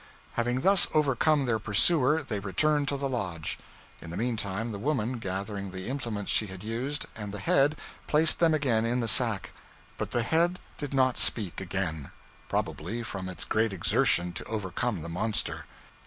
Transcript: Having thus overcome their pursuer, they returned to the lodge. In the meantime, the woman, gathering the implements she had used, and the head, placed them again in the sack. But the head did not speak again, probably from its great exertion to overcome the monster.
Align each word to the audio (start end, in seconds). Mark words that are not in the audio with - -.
Having 0.33 0.61
thus 0.61 0.87
overcome 0.95 1.45
their 1.45 1.59
pursuer, 1.59 2.23
they 2.23 2.39
returned 2.39 2.87
to 2.87 2.97
the 2.97 3.07
lodge. 3.07 3.59
In 4.01 4.09
the 4.09 4.17
meantime, 4.17 4.71
the 4.71 4.79
woman, 4.79 5.19
gathering 5.19 5.69
the 5.69 5.85
implements 5.87 6.31
she 6.31 6.47
had 6.47 6.63
used, 6.63 7.05
and 7.15 7.31
the 7.31 7.37
head, 7.37 7.77
placed 8.07 8.39
them 8.39 8.55
again 8.55 8.83
in 8.83 8.99
the 8.99 9.07
sack. 9.07 9.51
But 9.99 10.09
the 10.09 10.23
head 10.23 10.57
did 10.79 10.95
not 10.95 11.19
speak 11.19 11.61
again, 11.61 12.09
probably 12.49 13.03
from 13.03 13.29
its 13.29 13.45
great 13.45 13.73
exertion 13.73 14.33
to 14.33 14.43
overcome 14.45 15.03
the 15.03 15.07
monster. 15.09 15.65